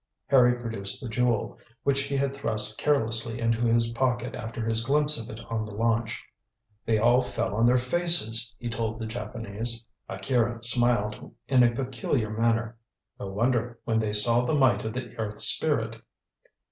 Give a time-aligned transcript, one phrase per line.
[0.29, 5.23] Harry produced the Jewel, which he had thrust carelessly into his pocket after his glimpse
[5.23, 6.25] of it on the launch.
[6.87, 9.85] "They all fell on their faces," he told the Japanese.
[10.09, 12.79] Akira smiled in a peculiar manner.
[13.19, 16.01] "No wonder, when they saw the might of the Earth Spirit."